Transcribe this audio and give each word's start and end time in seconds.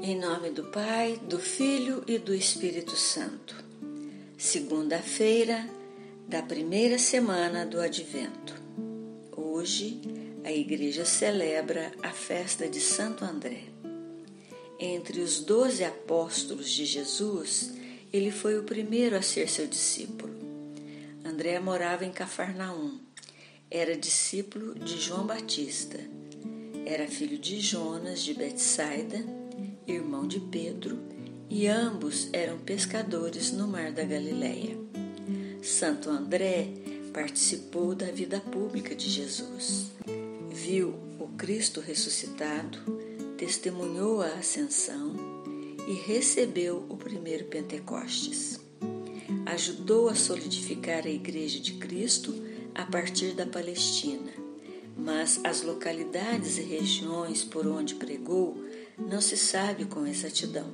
Em 0.00 0.18
nome 0.18 0.50
do 0.50 0.64
Pai, 0.64 1.18
do 1.28 1.38
Filho 1.38 2.02
e 2.06 2.18
do 2.18 2.34
Espírito 2.34 2.96
Santo. 2.96 3.54
Segunda-feira 4.36 5.66
da 6.28 6.42
primeira 6.42 6.98
semana 6.98 7.64
do 7.64 7.80
Advento. 7.80 8.60
Hoje, 9.34 10.00
a 10.42 10.52
Igreja 10.52 11.04
celebra 11.04 11.92
a 12.02 12.10
festa 12.10 12.68
de 12.68 12.80
Santo 12.80 13.24
André. 13.24 13.62
Entre 14.80 15.20
os 15.20 15.40
doze 15.40 15.84
apóstolos 15.84 16.70
de 16.70 16.84
Jesus, 16.84 17.72
ele 18.12 18.32
foi 18.32 18.58
o 18.58 18.64
primeiro 18.64 19.16
a 19.16 19.22
ser 19.22 19.48
seu 19.48 19.66
discípulo. 19.66 20.34
André 21.24 21.58
morava 21.60 22.04
em 22.04 22.12
Cafarnaum. 22.12 22.98
Era 23.70 23.96
discípulo 23.96 24.74
de 24.74 25.00
João 25.00 25.24
Batista. 25.24 26.00
Era 26.84 27.06
filho 27.06 27.38
de 27.38 27.60
Jonas 27.60 28.22
de 28.22 28.34
Betsaida 28.34 29.43
irmão 29.86 30.26
de 30.26 30.40
Pedro, 30.40 30.98
e 31.48 31.66
ambos 31.66 32.28
eram 32.32 32.58
pescadores 32.58 33.52
no 33.52 33.68
mar 33.68 33.92
da 33.92 34.04
Galileia. 34.04 34.76
Santo 35.62 36.10
André 36.10 36.68
participou 37.12 37.94
da 37.94 38.06
vida 38.06 38.40
pública 38.40 38.94
de 38.94 39.08
Jesus. 39.08 39.86
Viu 40.50 40.94
o 41.18 41.28
Cristo 41.36 41.80
ressuscitado, 41.80 42.78
testemunhou 43.36 44.20
a 44.20 44.34
ascensão 44.34 45.14
e 45.86 45.92
recebeu 45.92 46.84
o 46.88 46.96
primeiro 46.96 47.44
Pentecostes. 47.44 48.60
Ajudou 49.46 50.08
a 50.08 50.14
solidificar 50.14 51.06
a 51.06 51.10
Igreja 51.10 51.60
de 51.60 51.74
Cristo 51.74 52.34
a 52.74 52.84
partir 52.84 53.34
da 53.34 53.46
Palestina, 53.46 54.32
mas 54.96 55.40
as 55.44 55.62
localidades 55.62 56.58
e 56.58 56.62
regiões 56.62 57.44
por 57.44 57.66
onde 57.66 57.94
pregou 57.94 58.56
não 58.98 59.20
se 59.20 59.36
sabe 59.36 59.84
com 59.84 60.06
exatidão. 60.06 60.72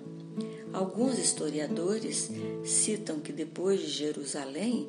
Alguns 0.72 1.18
historiadores 1.18 2.30
citam 2.64 3.18
que 3.20 3.32
depois 3.32 3.80
de 3.80 3.88
Jerusalém, 3.88 4.88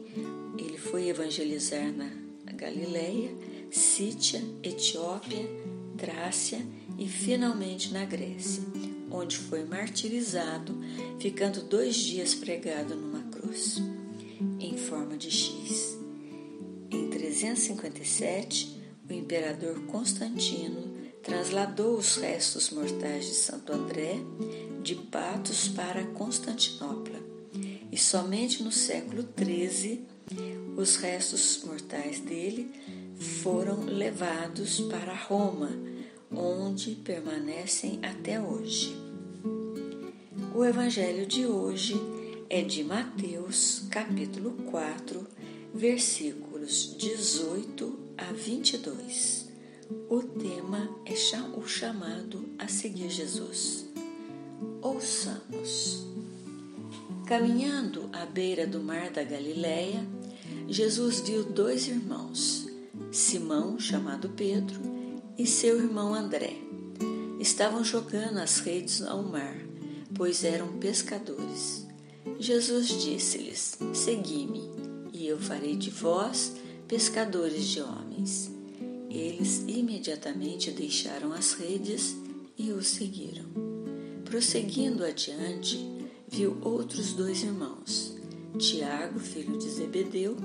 ele 0.57 0.77
foi 0.77 1.07
evangelizar 1.09 1.91
na 1.91 2.11
Galileia, 2.53 3.35
Sítia, 3.71 4.43
Etiópia, 4.61 5.49
Trácia 5.97 6.59
e 6.99 7.07
finalmente 7.07 7.91
na 7.91 8.05
Grécia, 8.05 8.63
onde 9.09 9.37
foi 9.37 9.63
martirizado, 9.63 10.75
ficando 11.19 11.63
dois 11.63 11.95
dias 11.95 12.35
pregado 12.35 12.95
numa 12.95 13.23
cruz, 13.31 13.81
em 14.59 14.77
forma 14.77 15.17
de 15.17 15.31
X. 15.31 15.97
Em 16.91 17.09
357, 17.09 18.81
o 19.09 19.13
imperador 19.13 19.79
Constantino 19.87 20.90
trasladou 21.23 21.97
os 21.97 22.15
restos 22.15 22.69
mortais 22.69 23.25
de 23.25 23.33
Santo 23.33 23.73
André 23.73 24.19
de 24.81 24.95
Patos 24.95 25.67
para 25.67 26.03
Constantinopla 26.07 27.19
e 27.91 27.97
somente 27.97 28.63
no 28.63 28.71
século 28.71 29.27
XIII 29.37 30.01
os 30.77 30.95
restos 30.95 31.63
mortais 31.63 32.19
dele 32.19 32.71
foram 33.43 33.83
levados 33.83 34.79
para 34.81 35.13
Roma, 35.13 35.69
onde 36.31 36.95
permanecem 36.95 37.99
até 38.01 38.41
hoje. 38.41 38.95
O 40.55 40.65
evangelho 40.65 41.25
de 41.25 41.45
hoje 41.45 41.95
é 42.49 42.61
de 42.61 42.83
Mateus, 42.83 43.83
capítulo 43.91 44.51
4, 44.71 45.27
versículos 45.73 46.95
18 46.97 47.99
a 48.17 48.31
22. 48.33 49.50
O 50.09 50.21
tema 50.21 50.89
é 51.05 51.13
o 51.57 51.67
chamado 51.67 52.49
a 52.57 52.65
seguir 52.67 53.09
Jesus. 53.09 53.85
Ouçamos. 54.81 56.05
Caminhando 57.27 58.09
à 58.13 58.25
beira 58.25 58.65
do 58.65 58.79
mar 58.79 59.09
da 59.09 59.23
Galileia, 59.23 60.07
Jesus 60.69 61.19
viu 61.19 61.43
dois 61.43 61.89
irmãos, 61.89 62.67
Simão, 63.11 63.77
chamado 63.77 64.29
Pedro, 64.29 64.79
e 65.37 65.45
seu 65.45 65.77
irmão 65.77 66.13
André. 66.13 66.55
Estavam 67.37 67.83
jogando 67.83 68.37
as 68.37 68.59
redes 68.59 69.01
ao 69.01 69.21
mar, 69.21 69.57
pois 70.15 70.45
eram 70.45 70.77
pescadores. 70.77 71.85
Jesus 72.39 72.87
disse-lhes: 72.87 73.77
Segui-me, 73.93 74.69
e 75.11 75.27
eu 75.27 75.37
farei 75.37 75.75
de 75.75 75.89
vós 75.89 76.53
pescadores 76.87 77.65
de 77.65 77.81
homens. 77.81 78.60
Eles 79.13 79.65
imediatamente 79.67 80.71
deixaram 80.71 81.33
as 81.33 81.51
redes 81.51 82.15
e 82.57 82.71
o 82.71 82.81
seguiram. 82.81 83.43
Prosseguindo 84.23 85.03
adiante, 85.03 85.77
viu 86.29 86.57
outros 86.61 87.11
dois 87.11 87.43
irmãos, 87.43 88.15
Tiago, 88.57 89.19
filho 89.19 89.57
de 89.57 89.69
Zebedeu, 89.69 90.37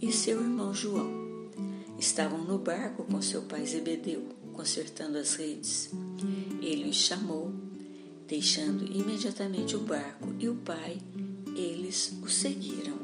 e 0.00 0.10
seu 0.10 0.40
irmão 0.40 0.72
João. 0.72 1.10
Estavam 1.98 2.42
no 2.42 2.58
barco 2.58 3.04
com 3.04 3.20
seu 3.20 3.42
pai 3.42 3.66
Zebedeu, 3.66 4.22
consertando 4.54 5.18
as 5.18 5.34
redes. 5.34 5.90
Ele 6.62 6.88
os 6.88 6.96
chamou, 6.96 7.52
deixando 8.26 8.90
imediatamente 8.90 9.76
o 9.76 9.80
barco 9.80 10.34
e 10.38 10.48
o 10.48 10.54
pai, 10.54 10.96
eles 11.54 12.14
o 12.22 12.28
seguiram. 12.28 12.96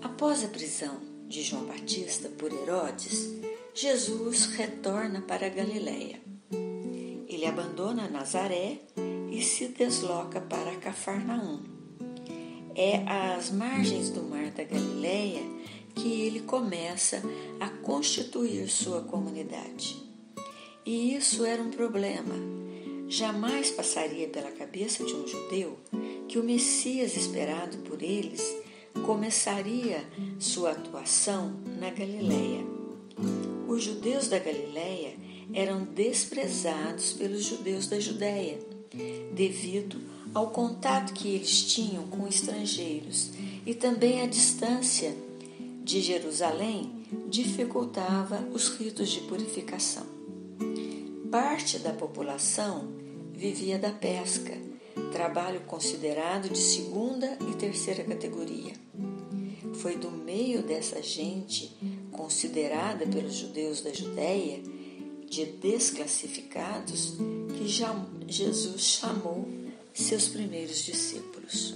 Após 0.00 0.42
a 0.42 0.48
prisão, 0.48 1.11
de 1.32 1.42
João 1.42 1.64
Batista 1.64 2.28
por 2.28 2.52
Herodes, 2.52 3.30
Jesus 3.72 4.44
retorna 4.54 5.22
para 5.22 5.46
a 5.46 5.48
Galiléia. 5.48 6.20
Ele 7.26 7.46
abandona 7.46 8.06
Nazaré 8.06 8.76
e 9.30 9.40
se 9.40 9.68
desloca 9.68 10.42
para 10.42 10.76
Cafarnaum. 10.76 11.62
É 12.74 12.98
às 13.08 13.50
margens 13.50 14.10
do 14.10 14.22
mar 14.22 14.50
da 14.50 14.62
Galiléia 14.62 15.40
que 15.94 16.20
ele 16.20 16.40
começa 16.40 17.22
a 17.58 17.70
constituir 17.70 18.68
sua 18.68 19.00
comunidade. 19.00 19.96
E 20.84 21.14
isso 21.14 21.46
era 21.46 21.62
um 21.62 21.70
problema. 21.70 22.34
Jamais 23.08 23.70
passaria 23.70 24.28
pela 24.28 24.50
cabeça 24.50 25.02
de 25.02 25.14
um 25.14 25.26
judeu 25.26 25.78
que 26.28 26.38
o 26.38 26.44
Messias 26.44 27.16
esperado 27.16 27.78
por 27.78 28.02
eles 28.02 28.61
começaria 29.04 30.04
sua 30.38 30.72
atuação 30.72 31.54
na 31.80 31.90
Galiléia. 31.90 32.64
Os 33.68 33.82
judeus 33.82 34.28
da 34.28 34.38
Galiléia 34.38 35.14
eram 35.52 35.84
desprezados 35.84 37.12
pelos 37.12 37.44
judeus 37.44 37.86
da 37.86 37.98
Judéia, 37.98 38.58
devido 39.34 40.00
ao 40.34 40.50
contato 40.50 41.12
que 41.12 41.28
eles 41.28 41.62
tinham 41.62 42.06
com 42.06 42.26
estrangeiros 42.26 43.30
e 43.66 43.74
também 43.74 44.22
a 44.22 44.26
distância 44.26 45.14
de 45.84 46.00
Jerusalém 46.00 46.92
dificultava 47.28 48.46
os 48.52 48.68
ritos 48.68 49.10
de 49.10 49.20
purificação. 49.20 50.06
Parte 51.30 51.78
da 51.78 51.92
população 51.92 52.88
vivia 53.32 53.78
da 53.78 53.90
pesca 53.90 54.56
trabalho 55.12 55.60
considerado 55.60 56.48
de 56.48 56.58
segunda 56.58 57.38
e 57.48 57.54
terceira 57.54 58.02
categoria. 58.02 58.72
Foi 59.74 59.96
do 59.96 60.10
meio 60.10 60.62
dessa 60.62 61.02
gente, 61.02 61.76
considerada 62.10 63.06
pelos 63.06 63.34
judeus 63.34 63.80
da 63.82 63.92
Judéia 63.92 64.60
de 65.28 65.46
desclassificados, 65.46 67.14
que 67.56 67.68
Jesus 67.68 68.82
chamou 68.82 69.48
seus 69.92 70.28
primeiros 70.28 70.82
discípulos. 70.82 71.74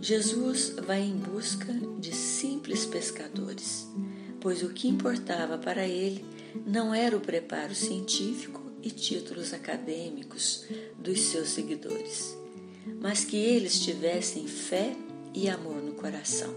Jesus 0.00 0.74
vai 0.86 1.02
em 1.02 1.16
busca 1.16 1.72
de 1.98 2.14
simples 2.14 2.84
pescadores, 2.84 3.86
pois 4.40 4.62
o 4.62 4.70
que 4.70 4.88
importava 4.88 5.56
para 5.56 5.86
ele 5.86 6.24
não 6.66 6.94
era 6.94 7.16
o 7.16 7.20
preparo 7.20 7.74
científico 7.74 8.63
e 8.84 8.90
títulos 8.90 9.54
acadêmicos 9.54 10.66
dos 10.98 11.18
seus 11.20 11.48
seguidores, 11.48 12.36
mas 13.00 13.24
que 13.24 13.36
eles 13.36 13.80
tivessem 13.80 14.46
fé 14.46 14.94
e 15.32 15.48
amor 15.48 15.82
no 15.82 15.94
coração. 15.94 16.54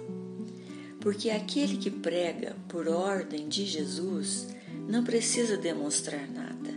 Porque 1.00 1.30
aquele 1.30 1.78
que 1.78 1.90
prega 1.90 2.56
por 2.68 2.90
ordem 2.90 3.48
de 3.48 3.66
Jesus 3.66 4.48
não 4.90 5.06
precisa 5.06 5.56
demonstrar 5.56 6.30
nada, 6.30 6.70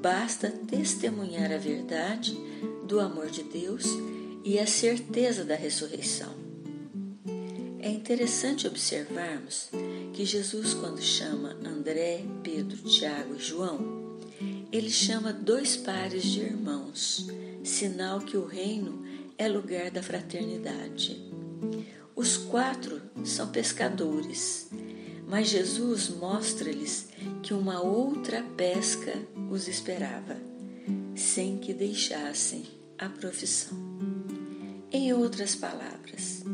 basta 0.00 0.50
testemunhar 0.50 1.52
a 1.52 1.58
verdade 1.58 2.34
do 2.86 2.98
amor 2.98 3.28
de 3.28 3.42
Deus 3.42 3.84
e 4.42 4.58
a 4.58 4.66
certeza 4.66 5.44
da 5.44 5.54
ressurreição. 5.54 6.34
É 7.80 7.90
interessante 7.90 8.66
observarmos 8.66 9.68
que 10.14 10.24
Jesus, 10.24 10.72
quando 10.74 11.00
chama 11.02 11.56
André, 11.64 12.24
Pedro, 12.42 12.76
Tiago 12.78 13.34
e 13.34 13.38
João, 13.38 13.97
ele 14.70 14.90
chama 14.90 15.32
dois 15.32 15.76
pares 15.76 16.22
de 16.24 16.40
irmãos, 16.40 17.26
sinal 17.64 18.20
que 18.20 18.36
o 18.36 18.44
reino 18.44 19.02
é 19.36 19.48
lugar 19.48 19.90
da 19.90 20.02
fraternidade. 20.02 21.22
Os 22.14 22.36
quatro 22.36 23.00
são 23.24 23.48
pescadores, 23.48 24.68
mas 25.26 25.48
Jesus 25.48 26.08
mostra-lhes 26.08 27.08
que 27.42 27.54
uma 27.54 27.80
outra 27.80 28.42
pesca 28.56 29.14
os 29.50 29.68
esperava. 29.68 30.36
sem 31.14 31.58
que 31.58 31.74
deixassem 31.74 32.62
a 32.96 33.08
profissão. 33.08 33.76
Em 34.90 35.12
outras 35.12 35.54
palavras, 35.54 36.44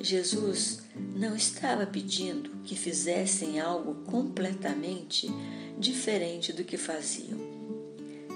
Jesus 0.00 0.82
não 1.16 1.34
estava 1.34 1.84
pedindo 1.84 2.50
que 2.62 2.76
fizessem 2.76 3.60
algo 3.60 3.96
completamente 4.04 5.28
diferente 5.78 6.52
do 6.52 6.64
que 6.64 6.76
faziam. 6.76 7.38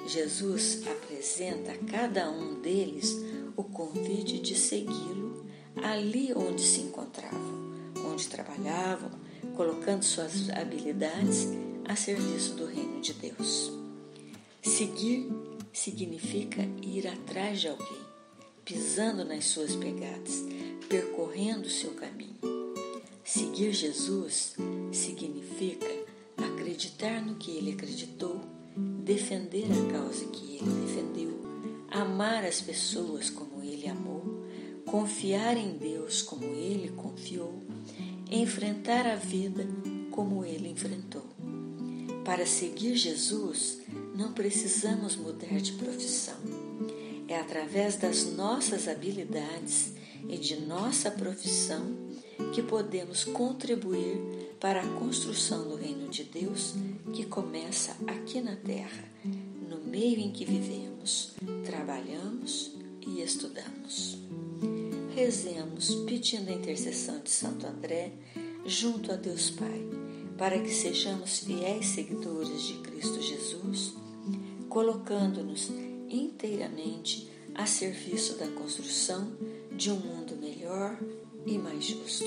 Jesus 0.09 0.81
apresenta 0.87 1.73
a 1.73 1.77
cada 1.77 2.31
um 2.31 2.61
deles 2.63 3.15
o 3.55 3.63
convite 3.63 4.39
de 4.39 4.55
segui-lo 4.55 5.45
ali 5.77 6.33
onde 6.35 6.63
se 6.63 6.81
encontravam, 6.81 7.93
onde 8.07 8.27
trabalhavam, 8.27 9.11
colocando 9.55 10.03
suas 10.03 10.49
habilidades 10.49 11.49
a 11.85 11.95
serviço 11.95 12.55
do 12.55 12.65
reino 12.65 13.03
de 13.03 13.13
Deus. 13.13 13.71
Seguir 14.63 15.31
significa 15.75 16.63
ir 16.83 17.07
atrás 17.07 17.61
de 17.61 17.69
alguém, 17.69 18.03
pisando 18.65 19.27
nas 19.27 19.45
suas 19.45 19.77
pegadas, 19.77 20.43
percorrendo 20.89 21.67
o 21.67 21.71
seu 21.71 21.91
caminho. 21.91 22.39
Seguir 23.23 23.75
Jesus 23.75 24.55
significa 24.91 25.87
acreditar 26.39 27.21
no 27.21 27.35
que 27.35 27.51
ele 27.51 27.73
acreditou, 27.73 28.41
defender 29.09 29.65
a 29.65 29.91
causa 29.91 30.27
que 30.27 30.57
ele 30.57 30.71
defendeu, 30.85 31.41
amar 31.91 32.45
as 32.45 32.61
pessoas 32.61 33.31
como 33.31 33.65
ele 33.65 33.89
amou, 33.89 34.45
confiar 34.85 35.57
em 35.57 35.79
Deus 35.79 36.21
como 36.21 36.45
ele 36.45 36.91
confiou, 36.91 37.59
enfrentar 38.31 39.07
a 39.07 39.17
vida 39.17 39.67
como 40.11 40.45
ele 40.45 40.69
enfrentou. 40.69 41.25
Para 42.23 42.45
seguir 42.45 42.97
Jesus, 42.97 43.79
não 44.15 44.35
precisamos 44.35 45.17
mudar 45.17 45.59
de 45.59 45.73
profissão. 45.73 46.37
É 47.27 47.41
através 47.41 47.97
das 47.97 48.27
nossas 48.27 48.87
habilidades 48.89 49.95
e 50.29 50.39
de 50.39 50.57
nossa 50.57 51.11
profissão 51.11 51.97
que 52.53 52.63
podemos 52.63 53.25
contribuir 53.25 54.19
para 54.59 54.81
a 54.81 54.99
construção 54.99 55.69
do 55.69 55.77
reino 55.77 56.09
de 56.09 56.25
Deus 56.25 56.75
que 57.13 57.25
começa 57.27 57.97
aqui 58.07 58.41
na 58.41 58.57
terra, 58.57 59.05
no 59.69 59.79
meio 59.79 60.19
em 60.19 60.31
que 60.31 60.45
vivemos, 60.45 61.35
trabalhamos 61.65 62.73
e 63.07 63.21
estudamos. 63.21 64.19
Rezemos 65.15 65.95
pedindo 66.07 66.51
a 66.51 66.55
intercessão 66.55 67.21
de 67.21 67.31
Santo 67.31 67.67
André 67.67 68.13
junto 68.65 69.13
a 69.13 69.17
Deus 69.17 69.51
Pai, 69.51 69.87
para 70.37 70.59
que 70.61 70.73
sejamos 70.73 71.41
fiéis 71.41 71.87
seguidores 71.87 72.63
de 72.63 72.75
Cristo 72.75 73.21
Jesus 73.21 73.95
colocando-nos 74.69 75.71
inteiramente 76.09 77.29
a 77.55 77.67
serviço 77.67 78.39
da 78.39 78.47
construção 78.49 79.33
de 79.79 79.93
um 79.93 79.97
mundo 80.01 80.37
melhor 80.37 80.99
e 81.47 81.57
mais 81.57 81.85
justo. 81.85 82.27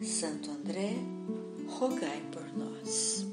Santo 0.00 0.48
André, 0.48 0.94
rogai 1.66 2.22
por 2.30 2.56
nós. 2.56 3.31